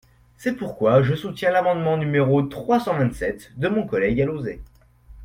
[0.35, 4.59] C’est pourquoi je soutiens l’amendement n° trois cent vingt-sept de mon collègue Alauzet.